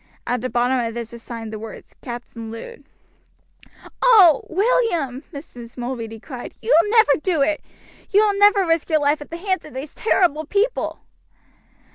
At 0.25 0.41
the 0.41 0.49
bottom 0.49 0.79
of 0.79 0.95
this 0.95 1.11
was 1.11 1.21
signed 1.21 1.53
the 1.53 1.59
words 1.59 1.93
"Captain 2.01 2.49
Lud." 2.51 2.85
"Oh! 4.01 4.41
William," 4.49 5.21
Mrs. 5.31 5.77
Mulready 5.77 6.19
cried, 6.19 6.55
"you 6.59 6.75
will 6.81 6.89
never 6.89 7.17
do 7.21 7.43
it! 7.43 7.61
You 8.09 8.25
will 8.25 8.39
never 8.39 8.65
risk 8.65 8.89
your 8.89 8.99
life 8.99 9.21
at 9.21 9.29
the 9.29 9.37
hands 9.37 9.63
of 9.63 9.75
these 9.75 9.93
terrible 9.93 10.47
people!" 10.47 11.01